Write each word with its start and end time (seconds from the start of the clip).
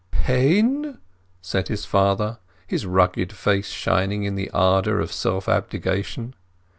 "Pain?" 0.09 0.97
said 1.43 1.67
his 1.67 1.85
father, 1.85 2.39
his 2.65 2.87
rugged 2.87 3.31
face 3.31 3.67
shining 3.69 4.23
in 4.23 4.33
the 4.33 4.49
ardour 4.49 4.99
of 4.99 5.11
self 5.11 5.47
abnegation. 5.47 6.33